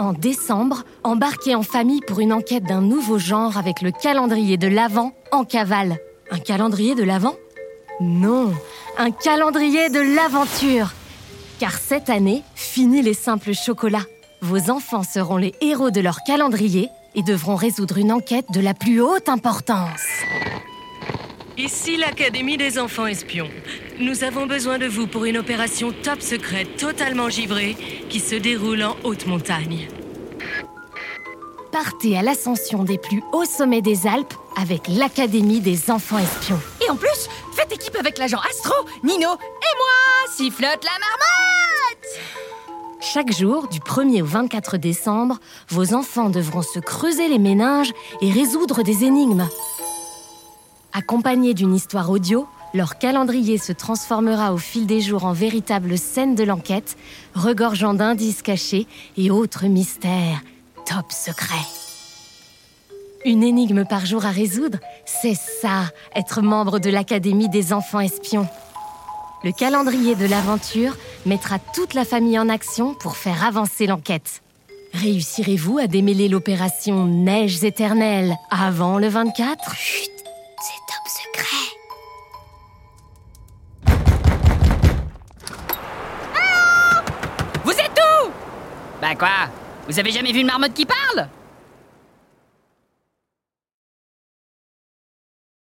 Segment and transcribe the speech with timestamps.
[0.00, 4.66] En décembre, embarquez en famille pour une enquête d'un nouveau genre avec le calendrier de
[4.66, 5.98] l'Avent en cavale.
[6.30, 7.34] Un calendrier de l'Avent?
[8.00, 8.50] Non,
[8.96, 10.94] un calendrier de l'aventure.
[11.58, 14.06] Car cette année, fini les simples chocolats.
[14.40, 18.72] Vos enfants seront les héros de leur calendrier et devront résoudre une enquête de la
[18.72, 20.00] plus haute importance.
[21.58, 23.50] Ici l'Académie des enfants espions.
[23.98, 27.76] Nous avons besoin de vous pour une opération top secrète totalement givrée
[28.08, 29.88] qui se déroule en haute montagne.
[31.72, 36.60] Partez à l'ascension des plus hauts sommets des Alpes avec l'Académie des enfants espions.
[36.84, 42.20] Et en plus, faites équipe avec l'agent Astro, Nino et moi Sifflote la marmotte
[43.00, 48.32] Chaque jour, du 1er au 24 décembre, vos enfants devront se creuser les méninges et
[48.32, 49.48] résoudre des énigmes.
[51.00, 56.34] Accompagnés d'une histoire audio, leur calendrier se transformera au fil des jours en véritable scène
[56.34, 56.98] de l'enquête,
[57.34, 60.42] regorgeant d'indices cachés et autres mystères
[60.84, 61.56] top secrets.
[63.24, 68.46] Une énigme par jour à résoudre, c'est ça, être membre de l'Académie des enfants espions.
[69.42, 74.42] Le calendrier de l'aventure mettra toute la famille en action pour faire avancer l'enquête.
[74.92, 80.10] Réussirez-vous à démêler l'opération Neiges éternelles avant le 24 Chut,
[89.00, 89.48] Bah quoi?
[89.88, 91.28] Vous avez jamais vu une marmotte qui parle?